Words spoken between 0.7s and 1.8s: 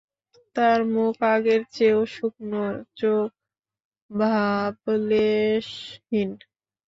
মুখ আগের